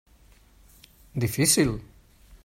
Difícil. 1.25 1.69